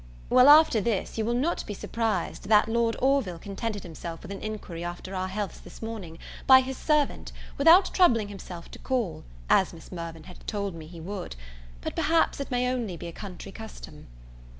[0.31, 4.41] Well, after this, you will not be surprised that Lord Orville contented himself with an
[4.41, 9.73] inquiry after our healths this morning, by his servant, without troubling himself to call, as
[9.73, 11.35] Miss Mirvan had told me he would;
[11.81, 14.07] but perhaps it may be only a country custom.